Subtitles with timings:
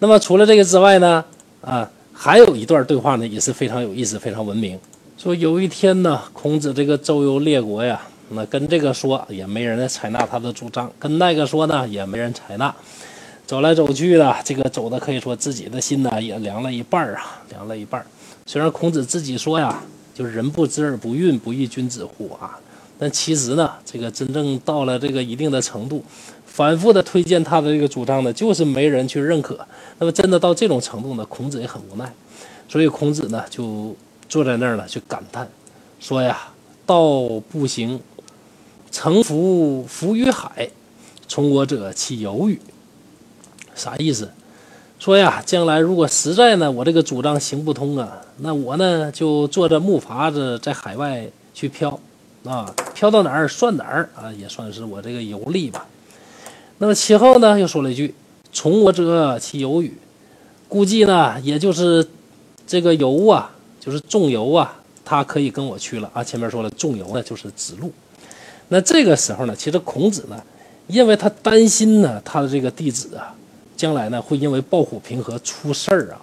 [0.00, 1.24] 那么除了这个之外呢，
[1.60, 4.78] 啊，还有一段对话呢，也是非常有意思、非常文明。
[5.16, 8.00] 说有一天呢，孔子这个周游列国呀，
[8.30, 12.72] 那跟这个说也没人来采纳他的主张，跟那个说呢也没人采纳，
[13.44, 18.04] 走来走去的，这个走的可以说自己的心呢也凉了一半啊，凉了一半。
[18.46, 19.82] 虽然孔子自己说呀，
[20.14, 22.56] 就是人不知而不愠，不亦君子乎啊，
[22.96, 26.04] 但其实呢，这个真正到了这个一定的程度。
[26.58, 29.56] 反复的推荐他的这个主张呢，就是没人去认可。
[30.00, 32.12] 那么真的到这种程度呢，孔子也很无奈。
[32.68, 33.94] 所以孔子呢就
[34.28, 35.48] 坐在那儿呢，去感叹，
[36.00, 36.36] 说呀
[36.84, 37.00] ：“道
[37.48, 38.00] 不行，
[38.90, 40.68] 乘浮浮于海，
[41.28, 42.60] 从我者其有与？”
[43.76, 44.28] 啥意思？
[44.98, 52.00] 说呀，将来如果实在呢，我这个主张行不通啊，那我呢就坐着木筏子在海外去漂，
[52.42, 55.86] 啊，漂到哪儿算哪儿啊，也算是我这个游历吧。
[56.80, 58.14] 那么其后呢，又说了一句
[58.52, 59.92] ：“从我者其有与？”
[60.68, 62.06] 估计呢，也就是
[62.66, 66.22] 这个游啊，就是仲由啊，他可以跟我去了啊。
[66.22, 67.90] 前面说了，仲由呢就是子路。
[68.68, 70.40] 那这个时候呢，其实孔子呢，
[70.86, 73.34] 因为他担心呢，他的这个弟子啊，
[73.76, 76.20] 将来呢会因为抱虎平和出事儿啊，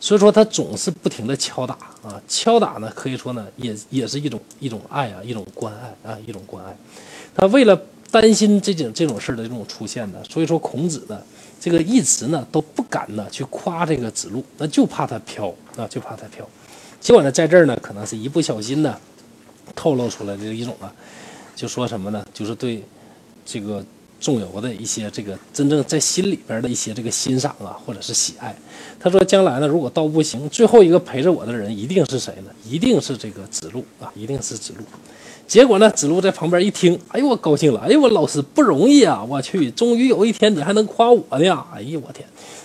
[0.00, 6.74] 所以说他总是不停的敲打啊，敲打呢，可以说呢，也也是一种一种爱啊，一种关爱啊，一种关爱。
[7.34, 7.78] 他为了。
[8.10, 11.20] 担心这种这种事的这种出现呢，所以说孔子呢，
[11.60, 16.48] 这个一直呢都不敢呢去夸这个子路，那就怕他飘啊，就怕他飘。
[17.00, 18.96] 结果呢，在这儿呢，可能是一不小心呢，
[19.74, 20.92] 透露出来的一种啊，
[21.54, 22.26] 就说什么呢？
[22.34, 22.82] 就是对
[23.46, 23.84] 这个
[24.18, 28.54] 仲由的一些这个真正在心里边的一些这个欣赏啊，或者是喜爱。
[28.98, 32.50] 他说，将来呢，如果道不行，最后一个陪着我的人一定是谁呢？
[32.68, 34.84] 一定是这个子路啊，一定是子路。
[35.50, 35.90] 结果呢？
[35.90, 37.80] 子路在旁边一听，哎呦，我高兴了！
[37.80, 39.20] 哎呦，我老师不容易啊！
[39.28, 41.66] 我去，终于有一天你还能夸我呢！
[41.74, 42.24] 哎呦，我天，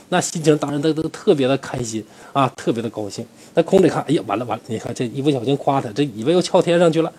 [0.09, 3.25] 那心情当然都都特别的开心啊，特别的高兴。
[3.55, 4.63] 那孔子看，哎呀，完了完了！
[4.67, 7.11] 你看这一不小心夸他，这以为又翘天上去了。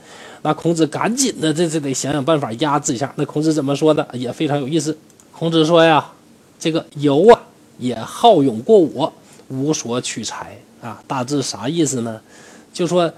[0.43, 3.13] 那孔子赶紧的，这这得想想办法压制一下。
[3.17, 4.07] 那孔子怎么说的？
[4.13, 4.97] 也非常有意思。
[5.33, 6.13] 孔子说呀
[6.61, 7.43] ：“这个游啊，
[7.79, 9.13] 也好勇过我，
[9.49, 12.21] 无所取材啊。”大致啥意思呢？
[12.73, 13.13] 就说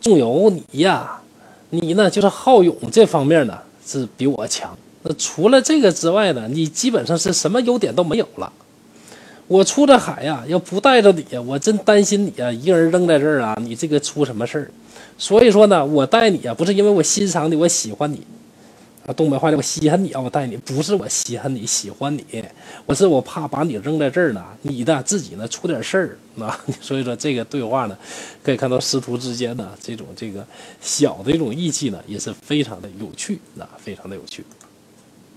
[0.00, 1.18] 仲由你呀。
[1.74, 4.76] 你呢，就是好勇这方面呢是比我强。
[5.02, 8.52] 那除了这个之外呢，你基本上是什么优点都没有了。
[9.48, 14.70] 我出这海呀，要不带着你，我真担心你啊，一个人扔在这儿啊，你这个出什么事儿？
[15.16, 18.20] 所以说呢，我带你啊，不是因为我欣赏你，我喜欢你。
[19.04, 20.20] 啊，东北话叫我稀罕你啊！
[20.20, 22.24] 我带你不是我稀罕你喜欢你，
[22.86, 26.56] 我是我怕把你扔在这儿呢，你的自己呢出点事儿啊。
[26.80, 27.98] 所以说这个对话呢，
[28.44, 30.46] 可以看到师徒之间的这种这个
[30.80, 34.44] 小的一种义气呢，也是非常的有趣啊，非常的有趣。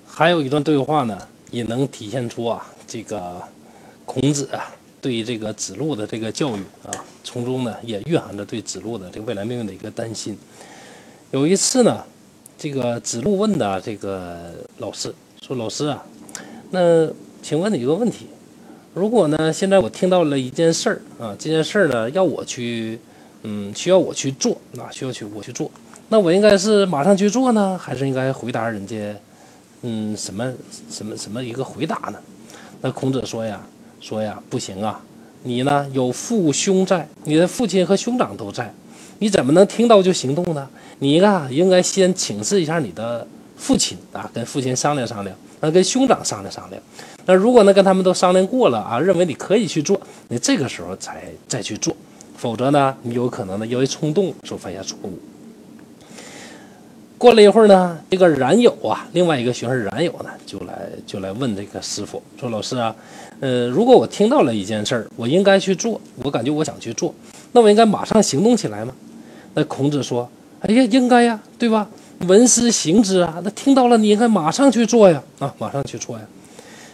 [0.05, 3.41] 还有一段对话呢，也能体现出啊这个
[4.05, 4.71] 孔子啊
[5.01, 6.93] 对于这个子路的这个教育啊，
[7.23, 10.37] 从中呢也蕴含着对子路的这个未来命运的一个担心。
[11.31, 12.03] 有一次呢。
[12.65, 16.03] 这个子路问的这个老师说：“老师啊，
[16.71, 17.07] 那
[17.43, 18.25] 请问你一个问题，
[18.95, 22.99] 如果呢现在我听到了一件事儿啊，这件事儿呢要我去，
[23.43, 25.69] 嗯，需要我去做，那需要去我去做，
[26.09, 29.15] 那我应该是马上去做呢，还是应该回答人家，
[29.83, 30.51] 嗯，什么
[30.89, 32.17] 什么什么一个回答呢？
[32.81, 33.61] 那孔子说呀，
[34.01, 34.99] 说呀，不行啊，
[35.43, 38.73] 你呢有父兄在，你的父亲和兄长都在。”
[39.19, 40.67] 你怎么能听到就行动呢？
[40.99, 46.81] 你啊，应该先请示一下你的父亲啊，跟父亲商量商量，那跟兄长商量商量。
[47.25, 51.95] 那如果呢，跟他们都商量过了啊，认为你可以去做，你这个时候才再去做，
[52.37, 55.17] 否则呢，你有可能呢，因为冲动所犯下错误。
[57.17, 62.93] 过了一会儿呢，这个冉有啊，另外一个学生冉有呢，就来就来问这个师傅说：“老师啊，
[63.39, 67.15] 呃，如果我听到了一件事儿，我应该去做，我感觉我想去做，
[67.53, 68.93] 那我应该马上行动起来吗？”
[69.55, 70.29] 那孔子说
[70.61, 71.89] ：“哎呀，应该呀，对吧？
[72.27, 76.25] 闻思行之啊，那听到了你应该马上去做呀，啊，马上去做呀。”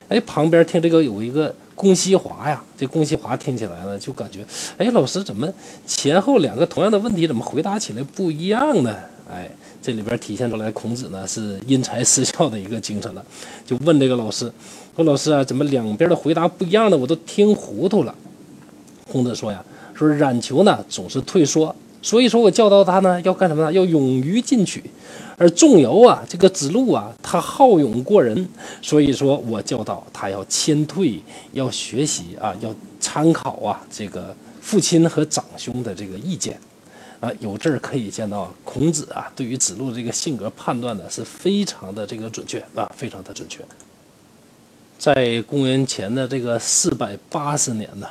[0.09, 4.45] 哎，旁边听这个有一个公西华呀，这公西华听起来呢，就感觉，
[4.77, 5.47] 哎，老师怎么
[5.86, 8.95] 前后两个同样的问题，怎么回答起来不一样呢？
[9.31, 9.50] 哎，
[9.81, 13.24] 这里边体现出来孔子呢是因材施教的一个精神了，
[13.65, 14.51] 就问这个老师
[14.95, 16.97] 说：“老师啊，怎么两边的回答不一样呢？
[16.97, 18.13] 我都听糊涂了。”
[19.09, 19.63] 孔子说呀
[19.95, 23.71] ：“说冉求呢总是退缩。”所以说我教导他呢，要干什么呢？
[23.71, 24.83] 要勇于进取。
[25.38, 28.48] 而仲由啊，这个子路啊，他好勇过人，
[28.81, 31.19] 所以说我教导他要谦退，
[31.53, 36.59] 要学习啊，要参考啊，这个父亲和长兄的这个意见
[37.19, 37.31] 啊。
[37.39, 43.65] 有这儿可以见到孔子啊，对于子路这个性格判断呢，是非常的这个准确啊，非常的准确。
[45.00, 48.07] 在公元前的这个四百八十年呢，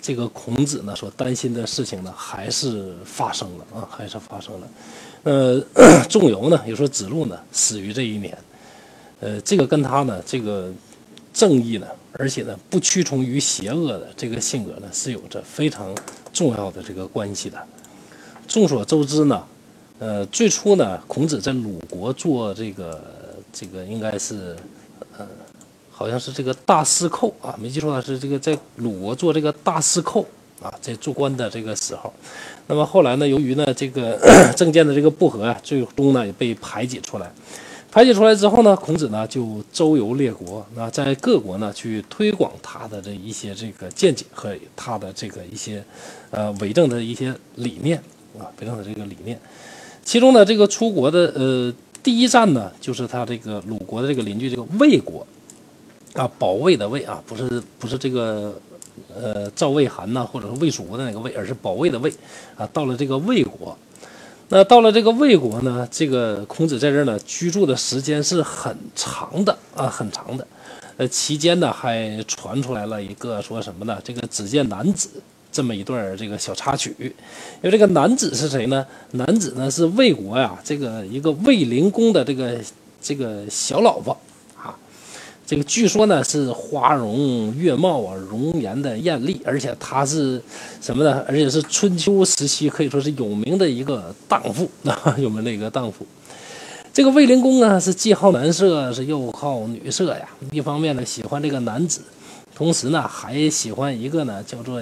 [0.00, 4.68] 这个孔子呢所担心的事情呢，还是发生了啊，还是发生了。
[5.22, 5.60] 呃，
[6.08, 8.36] 仲由呢，也说子路呢，死于这一年。
[9.20, 10.72] 呃，这个跟他呢，这个
[11.34, 15.94] 正义呢，而且呢，不屈从于邪恶的这个性格呢，是有着非常
[16.32, 17.58] 重要的这个关系的。
[18.48, 19.44] 众所周知呢，
[19.98, 23.04] 呃，最初呢，孔子在鲁国做这个
[23.52, 24.56] 这个应该是，
[25.18, 25.28] 呃，
[26.00, 30.26] 好像是这个大司寇啊，没记错的是这个在鲁国做这个大司寇
[30.62, 32.10] 啊，在做官的这个时候。
[32.68, 34.18] 那么后来呢，由于呢这个
[34.56, 37.30] 政见的这个不合啊，最终呢也被排挤出来。
[37.92, 45.84] 排挤出来之后呢，孔子呢就周游列国，那在各国呢去推广他的这一些这个见解和他的这个一些，
[46.30, 47.98] 呃，为政的一些理念
[48.38, 49.38] 啊，为政的这个理念。
[50.02, 51.70] 其中呢，这个出国的呃
[52.02, 55.26] 第一站呢，就是他这个鲁国的这个邻居这个魏国，
[56.14, 58.60] 啊，保卫的卫啊，不是不是这个
[59.14, 62.12] 呃赵魏韩呐，或者是魏蜀国的那个魏，而是保卫的卫
[62.56, 63.76] 啊，到了这个魏国。
[64.48, 70.44] 那到了这个魏国呢，这个孔子在这儿呢居住的时间是很长的啊，很长的。
[70.96, 73.96] 呃，期间呢还传出来了一个说什么呢？
[74.02, 75.08] 这个只见男子
[75.52, 76.94] 这么一段这个小插曲。
[76.98, 77.12] 因
[77.62, 78.84] 为这个男子是谁呢？
[79.12, 82.58] 男子呢是魏国呀，这个一个魏灵公的这个
[83.00, 84.16] 这个小老婆。
[85.50, 90.40] 这个据说呢是花容月貌啊，容颜的艳丽，而且她是
[90.80, 91.24] 什么呢？
[91.26, 96.06] 而且是春秋时期可以说是有名的一个荡妇 啊，有名的一个荡妇。
[96.92, 100.28] 这个卫灵公呢是既好男色，是又好女色呀。
[100.52, 102.00] 一方面呢喜欢这个男子，
[102.54, 104.80] 同时呢还喜欢一个呢叫做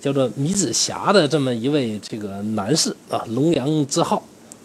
[0.00, 4.20] 叫做米子瑕的这么一位这个男士啊，龙阳之好。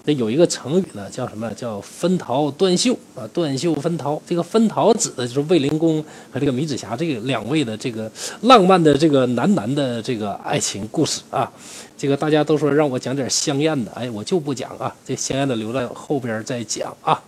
[0.07, 1.54] 这有一个成语呢，叫什么？
[1.54, 4.21] 叫分桃断袖啊，断袖分桃。
[4.25, 6.01] 这个分桃指的就是卫灵公
[6.31, 8.09] 和这个米子瑕这个两位的这个
[8.44, 11.51] 浪漫的这个男男的这个爱情故事啊。
[11.98, 17.21] 这个大家都说让我讲点香艳的，哎，我就不讲啊，这香艳的留在后边再讲啊。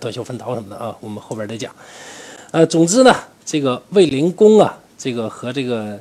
[0.00, 1.74] 断袖分桃什么的啊，我们后边再讲。
[2.52, 3.12] 呃，总之呢，
[3.44, 5.98] 这个卫灵公啊，这个和这个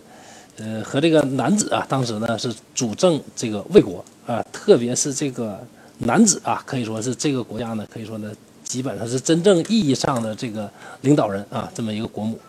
[0.60, 5.60] 呃和这个男子啊，当时呢是主政这个魏国啊，特别是这个。
[6.00, 8.32] 男子啊，可以说是这个国家呢，可以说呢，
[8.64, 10.70] 基本上是真正意义上的这个
[11.02, 12.40] 领导人啊，这么一个国母。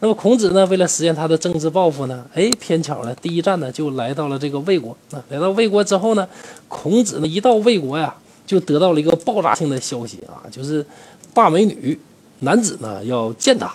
[0.00, 4.96] 那么孔子呢，为了实现他的政治抱负呢， 哎，偏巧呢，第一站呢就来到了这个魏国。
[5.10, 6.26] 啊，来到魏国之后呢，
[6.68, 8.14] 孔子呢一到魏国呀，
[8.46, 10.84] 就得到了一个爆炸性的消息啊，就是
[11.32, 11.98] 大美女
[12.40, 13.66] 男子呢要见他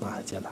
[0.00, 0.50] 啊，见他。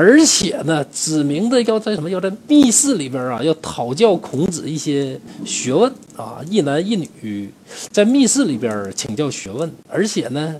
[0.00, 2.08] 而且呢，指明的要在什么？
[2.08, 7.50] 要在密室里边啊，要讨教孔子一些学问啊，一男一女
[7.90, 9.68] 在密室里边请教学问。
[9.88, 10.54] 而且呢，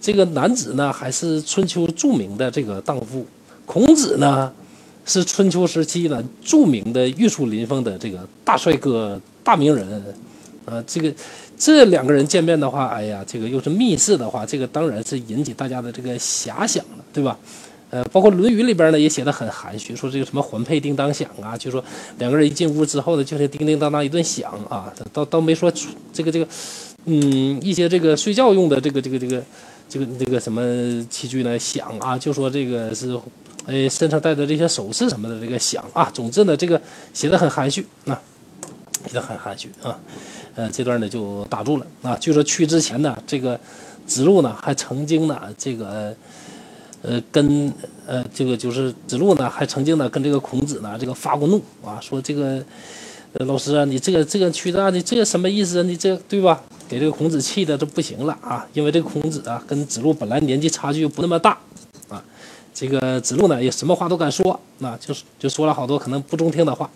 [0.00, 3.26] 这个男子呢还是春秋著名的这个荡妇，
[3.64, 4.52] 孔子呢
[5.04, 10.00] 是春秋时期呢著名的玉树临风的这个大帅哥、大名人
[10.64, 10.80] 啊。
[10.86, 11.12] 这个
[11.58, 17.36] 这两个人见面的话，哎呀，这个又是密室的话，这个当然是引起大家的这个遐想了，对吧？
[17.96, 21.82] 呃，包括《论语》里边呢，也写的很含蓄，说这个什么环佩叮当响啊，就说
[22.18, 25.72] 两个人一进屋之后呢，就是叮叮当当一顿响啊，倒倒没说
[26.12, 26.46] 这个这个，
[27.06, 29.42] 嗯，一些这个睡觉用的这个这个这个
[29.88, 30.60] 这个这个什么
[31.08, 33.18] 器具呢响啊，就说这个是，
[33.64, 36.78] 呃，身上戴的这些首饰什么的这个响啊，总之呢，这个
[37.14, 38.20] 写的很含蓄啊，
[39.06, 39.98] 写的很含蓄啊，
[40.54, 43.58] 呃，这段呢就打住了啊，就说去之前呢，这个
[44.06, 46.14] 子路呢还曾经呢这个。
[47.02, 47.72] 呃，跟
[48.06, 52.62] 呃，这个就是子路呢，还曾经呢跟这个孔子呢这个发过怒啊，说这个
[53.34, 55.82] 呃老师啊，你这个这个曲子啊，你这个什么意思啊？
[55.82, 56.62] 你这对吧？
[56.88, 61.58] 给这个孔子气的都不行了啊，因为这个孔子啊跟子路本来年纪差距不那么大
[62.08, 62.22] 啊，
[62.74, 66.90] 这个子路呢也什么话都敢说，那就是就说了好多可能不中听的话。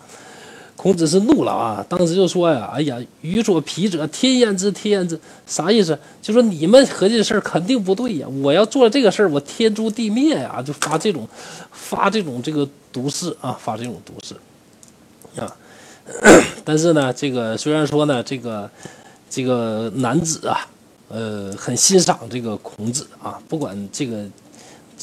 [0.75, 1.85] 孔子是怒了啊！
[1.87, 5.97] 当时就说呀：“哎呀，予所皮者，天焉之，天焉之。”啥意思？
[6.21, 8.27] 就说你们合计的事儿肯定不对呀！
[8.41, 10.63] 我要做这个事儿，我天诛地灭呀！
[10.65, 11.27] 就发这种，
[11.71, 14.35] 发这种这个毒誓啊，发这种毒誓
[15.39, 15.55] 啊。
[16.65, 18.69] 但是呢，这个虽然说呢，这个
[19.29, 20.67] 这个男子啊，
[21.09, 24.25] 呃，很欣赏这个孔子啊，不管这个。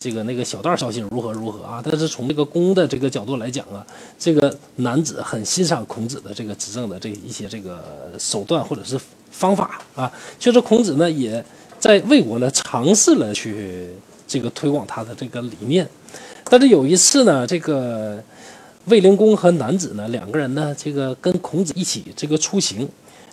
[0.01, 1.83] 这个那个小道消息如何如何啊？
[1.85, 3.85] 但是从这个公的这个角度来讲啊，
[4.19, 7.83] 这个男子很欣赏孔子的这个执政的这一些这个
[8.19, 8.99] 手段或者是
[9.31, 10.11] 方法啊。
[10.39, 11.45] 确实，孔子呢也
[11.81, 13.89] 在魏国呢尝试了去
[14.27, 15.89] 这个推广他的这个理念。
[16.45, 18.23] 但是有一次呢，这个
[18.87, 22.89] 卫灵公和男子呢两个人呢这个跟孔子一起这个出行，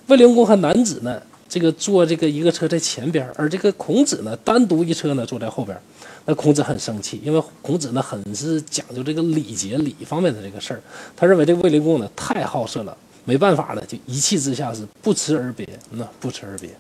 [0.07, 5.79] 卫灵公和男子呢这个坐这个一个车在前边，而这个孔子呢单独一车呢坐在后边。
[6.27, 10.81] 那孔子很生气，因为孔子呢很是讲究这个礼节礼方面的这个事儿。
[11.15, 15.67] 他认为这个卫灵公呢太好色了，没办法了，就一气之下是不辞而别。
[15.91, 16.71] 那不辞而别。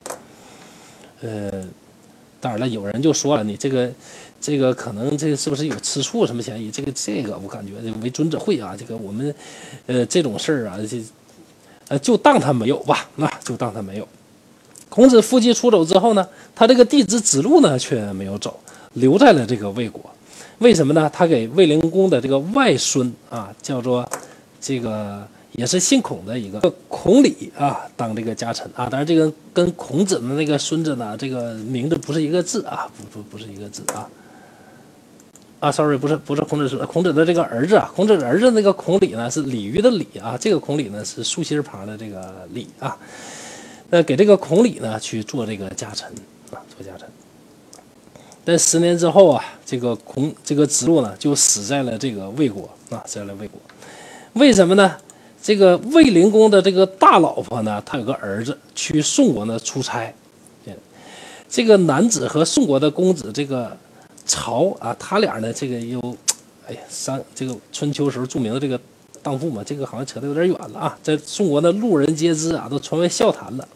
[1.21, 1.63] 呃，
[2.41, 3.91] 当然了，有人就说了，你这个
[4.41, 6.71] 这个可能这是不是有吃醋什么嫌疑？
[6.71, 9.33] 这个这个我感觉这为尊者会啊，这个我们
[9.85, 11.03] 呃这种事儿啊，这
[11.87, 14.07] 呃就当他没有吧，那就当他没有。
[14.89, 18.59] 孔子夫妻出走之后呢，他这个弟子子路呢却没有走。
[18.95, 20.03] 留在了这个魏国，
[20.57, 21.09] 为什么呢？
[21.13, 24.07] 他给卫灵公的这个外孙啊，叫做
[24.59, 28.87] 这个也是姓孔的一个孔鲤啊，当这个家臣啊。
[28.89, 34.09] 当然，这个跟孔子的那个孙子呢，这个名字不是一个字啊，不不不是一个字啊。
[35.59, 42.97] 啊，sorry，不是不是孔子是孔子的这个儿子啊，孔子儿子那个孔鲤呢是鲤鱼的鲤啊，这个孔鲤呢是竖心旁的这个鲤啊。
[43.89, 46.07] 那给这个孔鲤呢去做这个家臣
[46.51, 47.07] 啊，做家臣。
[48.45, 53.59] 但十年之后啊，这个孔这个子路呢，就死在了这个魏国啊，死在了魏国。
[54.33, 54.95] 为什么呢？
[55.41, 60.13] 这个魏灵公的这个大老婆呢，他有个儿子去宋国呢出差。
[61.47, 63.75] 这个男子和宋国的公子这个
[64.25, 65.99] 曹啊，他俩呢，这个又，
[66.67, 68.77] 哎呀，三这个春秋时候著名的这个
[69.21, 73.67] 荡妇嘛，这个好像扯得有点远了啊，在宋国的路人皆知啊，都传为笑谈了。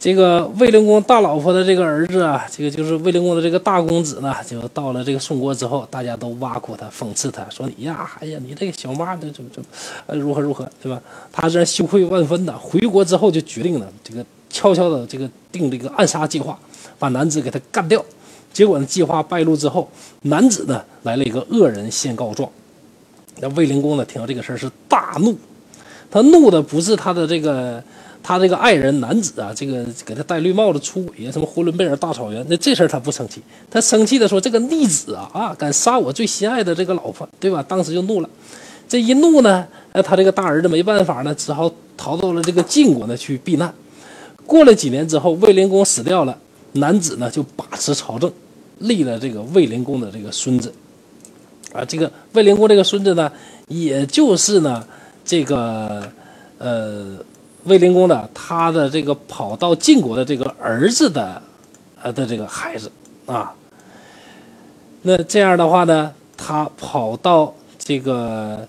[0.00, 9.60] 这个卫灵公大老婆的这个儿子啊，这个就是卫灵公的这个大公子呢，就到了这个宋国之后，大家都挖苦他、讽刺他，说你呀，哎呀，你这个小妈这这这，
[10.06, 11.02] 呃，如何如何，对吧？
[11.32, 12.56] 他这羞愧万分的。
[12.56, 16.56] 回国之后就决定了，这个悄悄的这个定这个暗杀计划，
[16.96, 18.04] 把男子给他干掉。
[18.52, 19.90] 结果呢，计划败露之后，
[20.22, 22.48] 男子呢来了一个恶人先告状。
[23.40, 25.36] 那卫灵公呢听到这个事儿是大怒，
[26.08, 27.82] 他怒的不是他的这个。
[28.22, 37.64] 他这个爱人男子啊，这个给他戴绿帽子出轨啊，什么呼伦贝尔大草原，那这事儿他不生气，他生气的说这个逆子啊啊，敢杀我最心爱的这个老婆，对吧？
[37.66, 38.28] 当时就怒了，
[38.86, 43.72] 这一怒呢，哎，他这个大儿子没办法呢，只好逃到了这个晋国呢去避难。
[44.44, 46.36] 过了几年之后，卫灵公死掉了，
[46.72, 48.30] 男子呢就把持朝政，
[48.80, 50.70] 立了这个卫灵公的这个孙子，
[51.72, 53.32] 啊，这个卫灵公这个孙子呢，
[53.68, 54.84] 也就是呢
[55.24, 56.06] 这个
[56.58, 57.16] 呃。
[57.64, 61.42] 卫灵公的他的这个跑到晋国的这个儿子的，
[62.02, 62.90] 呃的这个孩子
[63.26, 63.52] 啊，
[65.02, 68.66] 那这样的话呢，他跑到这个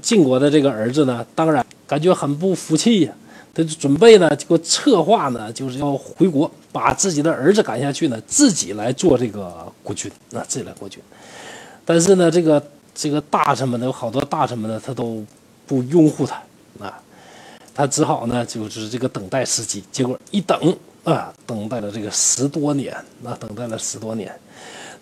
[0.00, 3.12] 晋国的这个儿子呢，当然感觉很不服气呀，
[3.52, 11.02] 他就准备呢，这个策划呢，就是要回国把自己的儿子赶下去呢，自己来做这个国君，那自己来国君。
[11.84, 12.62] 但是呢，这个
[12.94, 15.24] 这个大臣们呢，有好多大臣们呢，他都
[15.66, 16.36] 不拥护他
[16.80, 16.98] 啊。
[17.76, 24.34] 他只好呢，就是这个等待时机，结果一等啊，等待了这个十多年，那等待了十多年。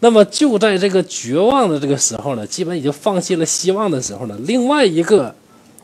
[0.00, 5.32] 那么就在这个绝望的这个时候呢，基本已经放弃了希望的时候呢，另外一个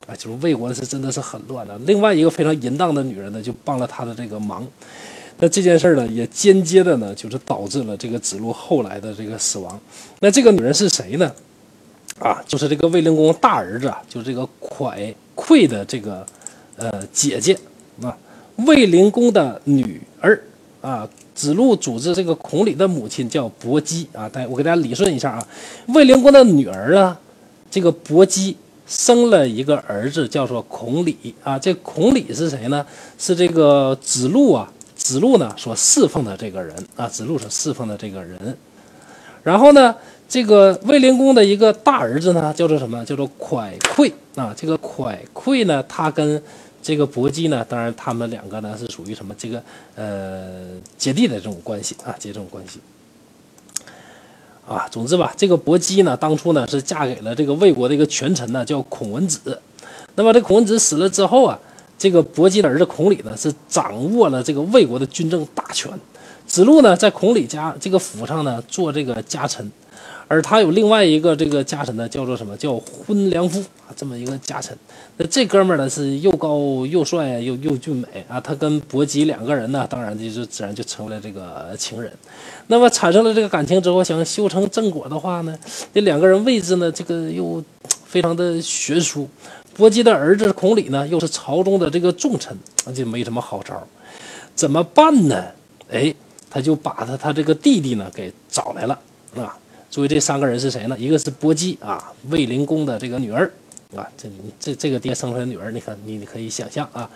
[0.09, 1.79] 啊，就是魏国是真的是很乱的。
[1.87, 4.67] 另外一个非常淫荡的女人呢，就帮了他的这个忙。
[5.39, 9.81] 那这件事呢，也间接的呢，就是导致了这个子路后来的这个死亡。
[10.19, 11.33] 那这个女人是谁呢？
[12.19, 16.27] 啊，就是这个卫灵公大儿子啊，就是这个蒯聩的这个。
[16.81, 17.55] 呃，姐姐
[18.01, 18.17] 啊，
[18.67, 20.43] 卫灵公的女儿
[20.81, 24.27] 啊，子路组织这个孔鲤的母亲叫伯姬啊。
[24.27, 25.47] 大家我给大家理顺一下啊，
[25.89, 27.21] 卫灵公的女儿啊，
[27.71, 28.57] 这个伯姬
[28.87, 31.59] 生了一个儿子，叫做孔鲤啊。
[31.59, 32.87] 这孔鲤是谁呢？
[33.19, 38.57] 是这个子路啊，子路呢所侍奉的这个人啊，子路所侍奉的这个人。
[39.43, 39.95] 然后呢，
[40.27, 43.05] 这个卫灵公的一个大儿子呢，叫做什么？
[43.05, 44.55] 叫做蒯聩啊。
[44.57, 46.43] 这个蒯聩呢，他跟
[46.83, 49.35] 这个伯姬呢，当然他们两个呢是属于什么？
[49.37, 49.63] 这个
[49.95, 50.65] 呃
[50.97, 52.81] 姐弟的这种关系啊，姐这种关系
[54.67, 54.89] 啊。
[54.91, 59.61] 总之吧，这个伯姬呢，当初呢是嫁给了这个魏国的一个权臣呢，叫孔文子。
[60.15, 61.59] 那么这孔文子死了之后啊，
[61.99, 65.93] 这个伯姬的儿子孔鲤呢是掌握了这个魏国的军政大权。
[66.47, 69.71] 子路呢在孔鲤家这个府上呢做这个家臣。
[70.31, 72.57] 而他有另外一个这个家臣呢，叫做什么？
[72.57, 73.59] 叫婚良夫
[73.89, 74.79] 啊，这么一个家臣。
[75.17, 78.41] 那这哥们儿呢是又高又帅又又俊美啊。
[78.41, 82.13] 他跟伯姬两个人呢，当然就是自然就成为了这个情人。
[82.69, 85.59] 那么产生了这个感情之后，想修成正果的话呢，
[85.93, 87.61] 这两个人位置呢，这个又
[88.07, 89.29] 非常的悬殊。
[89.75, 92.57] 伯姬的儿子孔鲤呢，又是朝中的这个重臣，
[92.95, 93.85] 就没什么好招。
[94.55, 95.45] 怎么办呢？
[95.91, 96.15] 哎，
[96.49, 98.97] 他就把他他这个弟弟呢给找来了
[99.35, 99.59] 啊。
[99.91, 100.97] 注意这三个人是谁呢？
[100.99, 103.51] 一个是伯姬啊，卫灵公的这个女儿
[103.97, 104.29] 啊，这
[104.61, 107.11] 这这个爹生出来的女儿，你看你你可以想象啊。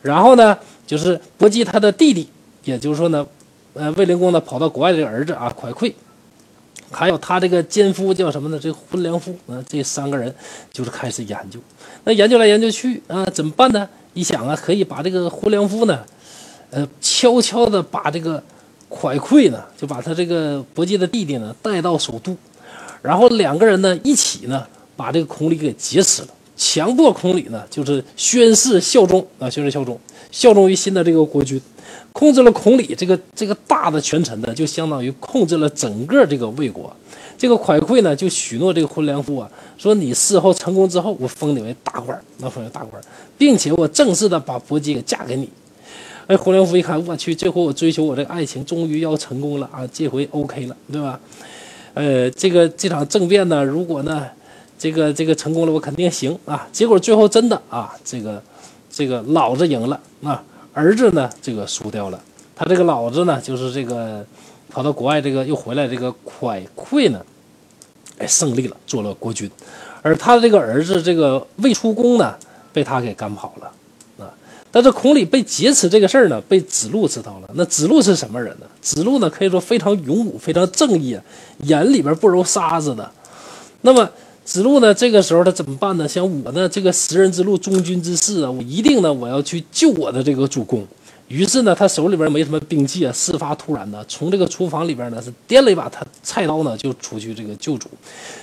[0.00, 0.56] 然后呢，
[0.86, 2.28] 就是伯姬他的弟弟，
[2.64, 3.26] 也就是说呢，
[3.74, 5.92] 呃，卫灵公呢跑到国外的这个儿子啊，蒯聩
[6.92, 8.58] 还有他这个奸夫叫什么呢？
[8.60, 10.32] 这个婚良夫啊，这三个人
[10.72, 11.58] 就是开始研究。
[12.04, 13.88] 那研究来研究去啊，怎么办呢？
[14.14, 16.04] 一想啊，可以把这个婚良夫呢，
[16.70, 18.42] 呃，悄悄的把这个
[18.90, 22.36] 蒯聩呢，就把他这个伯姬的弟弟呢带到首都，
[23.00, 24.66] 然后两个人呢一起呢
[24.96, 29.98] 把这个孔鲤给劫持了，强迫孔鲤呢就是宣誓效忠啊，宣誓效忠，
[30.32, 31.60] 效忠于新的这个国君。
[32.12, 36.92] 控制了孔鲤这个这个大的权臣呢，就相当于控制了整个这个魏国。
[37.38, 43.00] 这个蒯聩呢，就许诺这个婚良夫啊，说你事后成功之后，我封你为大官，那封为大官，
[43.38, 45.48] 并且我正式的把伯姬给嫁给你。
[46.30, 51.18] 哎，胡良夫一看，我去，这回我追求我这个爱情终于要成功了啊，这回 OK 了，对吧？
[51.94, 54.24] 呃，这个这场政变呢，如果呢，
[54.78, 56.68] 这个这个成功了，我肯定行啊。
[56.70, 58.40] 结果最后真的啊，这个
[58.88, 60.40] 这个老子赢了啊。
[60.72, 62.22] 儿子呢，这个输掉了。
[62.54, 64.24] 他这个老子呢，就是这个
[64.68, 67.20] 跑到国外，这个又回来，这个蒯聩呢，
[68.18, 69.50] 哎，胜利了，做了国君。
[70.00, 72.36] 而他的这个儿子，这个未出公呢，
[72.72, 73.68] 被他给赶跑了。
[74.70, 77.50] 但是孔鲤被劫持这个事儿呢，被子路知道了。
[77.54, 78.66] 那子路是什么人呢？
[78.80, 81.18] 子路呢，可以说非常勇武，非常正义，
[81.64, 83.10] 眼里边不揉沙子的。
[83.82, 84.08] 那么。
[84.42, 84.92] 子路呢？
[84.92, 86.08] 这个时候他怎么办呢？
[86.08, 90.84] 想我呢，这个食人之路，忠君之事啊，我一定呢，我要去救我的这个主公。
[91.30, 97.88] 于是呢，他手里边没什么兵器啊，事发突然呢，从这个厨房里边呢是掂了一把他菜刀呢，就出去这个救主。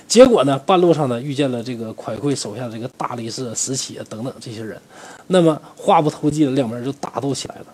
[0.08, 4.80] 结果呢，半路上呢遇见了这个蒯聩手下这个大力士、石起啊等等这些人。
[5.28, 7.66] 那么话不投机的，两边就打斗起来了。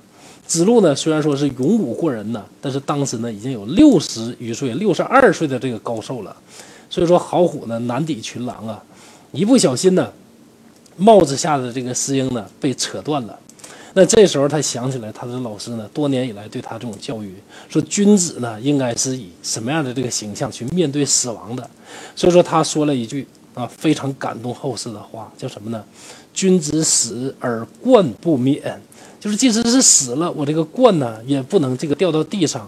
[0.47, 6.35] 子路呢，虽然说是勇武过人呢，但是当时呢已经有六十余岁、六十二岁的这个高寿了。
[6.89, 8.83] 所以说，好虎呢难抵群狼啊！
[9.31, 10.11] 一不小心呢，
[10.97, 13.39] 帽子下的这个丝缨呢被扯断了。
[13.95, 17.35] 那这时候他想起来，他的老师呢多年以来对他这种教育，
[17.69, 21.69] 说君子呢应该是以什么样的这个形象去面对死亡的。
[22.15, 25.83] 所以说，他说了一句啊非常感动后世的话，叫什么呢？
[26.33, 28.81] 君子死而冠不免，
[29.19, 32.67] 就是即使是死了，我这个冠呢也不能这个掉到地上，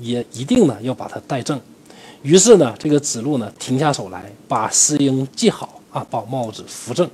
[0.00, 1.60] 也一定呢要把它戴正。
[2.22, 7.06] 于是呢，这个子路呢停下手来，把丝缨系好啊，把帽子扶正。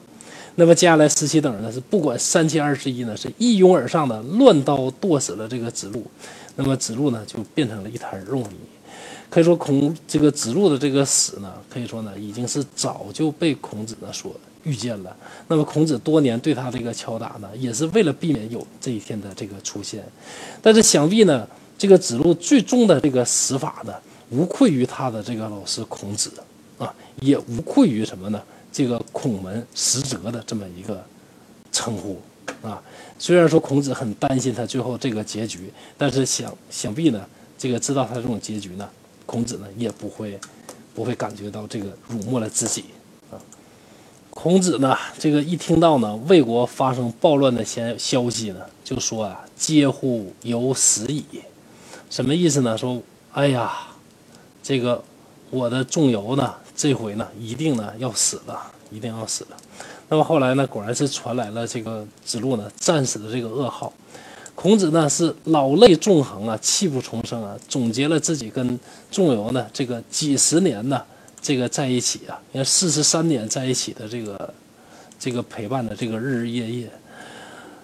[0.56, 6.04] 那么接下来，石岐等人呢是不管三七二十一呢，是一拥而上的乱刀剁死了这个子路。
[6.56, 8.56] 那么子路呢就变成了一滩肉泥。
[9.30, 14.34] 可以说，孔这个子路的这个死呢，可以说呢已经是早就被孔子呢所
[14.64, 15.16] 预见了。
[15.48, 20.04] 那么孔子多年对他这个敲打呢，也是为了避免有这一天的这个出现。
[20.60, 21.46] 但是想必呢，
[21.78, 23.92] 这个子路最终的这个死法呢。
[24.32, 26.30] 无愧于他的这个老师孔子，
[26.78, 28.40] 啊，也无愧于什么呢？
[28.72, 31.04] 这个孔门十哲的这么一个
[31.72, 32.20] 称呼，
[32.62, 32.82] 啊，
[33.18, 37.24] 虽然说孔子很担心他最后这个结局，但是想想必呢，
[37.58, 38.88] 这个知道他这种结局呢，
[39.26, 40.38] 孔子呢也不会
[40.94, 42.84] 不会感觉到这个辱没了自己，
[43.30, 43.38] 啊，
[44.30, 51.24] 孔子呢，这个一听到呢魏国发生暴乱的消消息呢，就说啊，嗟乎有死矣，
[52.08, 52.76] 什么意思呢？
[52.76, 53.02] 说，
[53.32, 53.86] 哎呀。
[54.62, 55.02] 这个
[55.48, 58.58] 我的仲由呢，这回呢一定呢要死了，
[58.90, 59.56] 一定要死了。
[60.08, 63.92] 那么后来呢，果然是传来了这个子路呢战死的这个噩耗。
[64.54, 71.02] 孔子呢是老泪纵横啊，泣不重声啊，总结了自己跟仲由呢这个几十年呢
[71.42, 74.54] 这个在一起啊，你看四十三年在一起的这个
[75.18, 76.90] 这个陪伴的这个日日夜夜。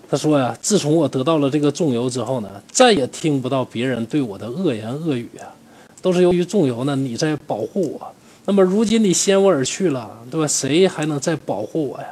[0.08, 5.52] 他说呀，自从我得到了这个仲由之后呢，再也听不到别人对我的恶言恶语啊。
[6.00, 8.12] 都是由于仲由呢，你在保护我。
[8.46, 10.46] 那么如今你先我而去了，对吧？
[10.46, 12.06] 谁还能再保护我呀？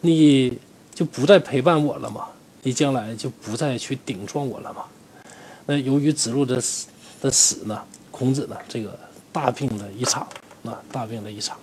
[0.00, 0.58] 你
[0.94, 2.26] 就不再陪伴我了吗？
[2.62, 4.84] 你将来就不再去顶撞我了吗？
[5.66, 6.88] 那由于子路的死
[7.20, 8.98] 的死呢，孔子呢，这个
[9.30, 10.26] 大病了一场
[10.64, 11.56] 啊，大病了一场，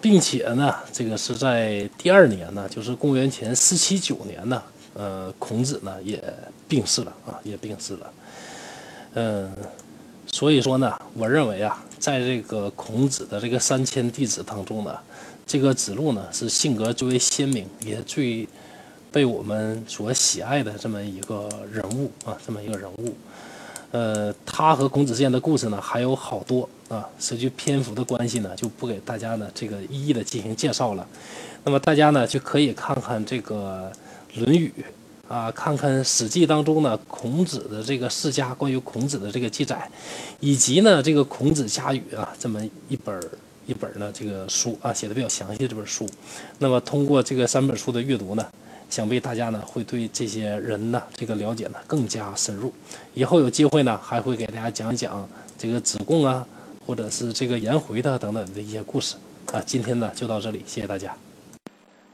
[0.00, 4.62] 并且呢，这个是在第二年呢，就是公元前四七九年呢，
[4.94, 6.22] 呃，孔子呢也
[6.68, 8.12] 病逝了啊，也病逝了。
[9.14, 9.52] 嗯，
[10.26, 14.96] 所以说呢，我认为啊，在这个孔子的这个三千弟子当中呢，
[15.46, 18.48] 这个子路呢是性格最为鲜明，也最
[19.12, 23.14] 被我们所喜爱的这么一个人物啊，这么一个人物。
[23.92, 31.06] 呃，他和孔子之间的故事呢还有好多啊，涉及篇幅的关系呢，就不给大家呢这个一一的进行介绍了。
[31.62, 33.90] 那么大家呢就可以看看这个
[34.44, 34.72] 《论语》。
[35.28, 39.90] 啊，看看《史记》当中呢，孔子的这个世家关于孔子的这个记载，
[40.40, 43.18] 以及呢这个《孔子家语》啊这么一本
[43.66, 46.06] 一本呢这个书啊写的比较详细这本书。
[46.58, 48.46] 那么通过这个三本书的阅读呢，
[48.90, 52.70] 想必大家呢会对这些人呢这个了解呢更加深入。
[53.14, 56.46] 以后有机会呢还会给大家讲一讲这个子贡啊，
[56.86, 59.16] 或者是这个颜回的等等的一些故事
[59.52, 59.62] 啊。
[59.64, 61.16] 今天呢就到这里，谢谢大家。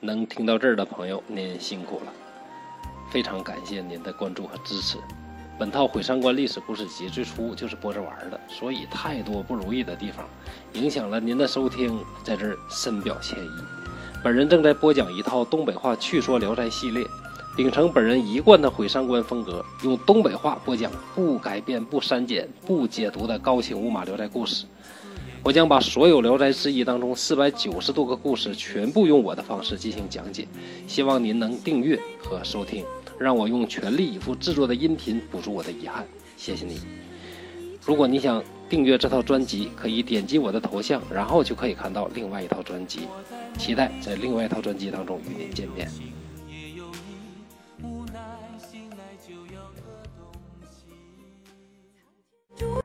[0.02, 2.12] 能听到这儿的朋友，您辛苦了，
[3.10, 4.96] 非常感谢您的关注和支持。
[5.58, 10.24] 本套《毁三观历史故事集》最初就是播着玩的，所以太多不如意的地方，
[10.72, 13.50] 影响了您的收听，在这儿深表歉意。
[14.22, 17.04] 本人正在播讲一套东北话趣说聊斋系列，
[17.56, 24.64] 秉承本人一贯的毁三观风格，用东北话播讲不改变、不删减、不解读的高清无码聊斋故事。
[25.42, 30.46] 我将把所有《聊斋志异》当中四百九十多个故事全部用我的方式进行讲解，
[30.86, 32.84] 希望您能订阅和收听。
[33.20, 36.06] 让我用全力以赴制作的音频补足我的遗憾，
[36.38, 36.80] 谢谢你。
[37.84, 43.00] 如果你想订阅这套专辑，可以点击我的头像，然后就可以看到另外一套专辑。
[43.58, 45.86] 期待在另外一套专辑当中与您见面。